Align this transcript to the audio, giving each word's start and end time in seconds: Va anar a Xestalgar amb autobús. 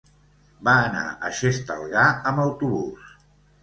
Va 0.69 0.73
anar 0.85 1.03
a 1.29 1.31
Xestalgar 1.43 2.09
amb 2.33 2.47
autobús. 2.49 3.19